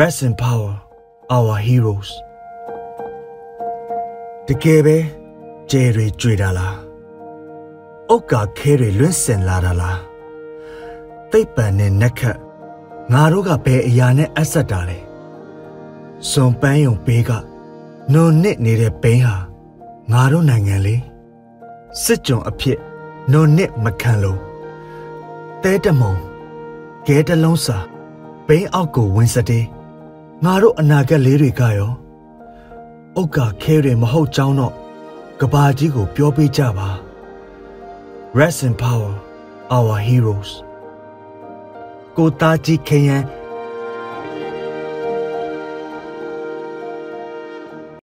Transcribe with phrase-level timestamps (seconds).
[0.00, 0.72] Rest in power
[1.36, 2.10] our heroes
[4.48, 4.96] တကယ်ပဲ
[5.70, 6.76] ကျဲတွေကြွေတာလား
[8.10, 10.00] အုတ်ကာခဲတွေလွင့်စင်လာတာလား
[11.30, 12.38] သိပ်ပန်နဲ့နက်ခတ်
[13.12, 14.98] ငါတို့ကဘယ်အရာနဲ့အဆက်တာလဲ
[16.30, 17.30] စွန်ပန်းယုံဘေးက
[18.12, 19.36] နုံနစ်နေတဲ့ဘိန်းဟာ
[20.12, 21.02] ငါတို့နိုင်ငံလေး
[22.04, 22.78] စစ်ကြုံအဖြစ်
[23.32, 24.40] နုံနစ်မခံလို့
[25.62, 26.14] တဲတမုံ
[27.06, 27.78] ကဲတလုံးစာ
[28.46, 29.64] ဘိန်းအောက်ကိုဝင်စတဲ့
[30.44, 31.92] ငါတို့အနာဂတ်လေးတွေကရော
[33.20, 34.74] ဥက္ကာခဲတွေမဟုတ်ကြောင်းတော့
[35.40, 36.90] ကဘာကြီးကိုပြောပေးကြပါ
[38.38, 39.12] Rest in power
[39.76, 40.50] our heroes
[42.16, 43.22] ကိုသားကြီးခရန်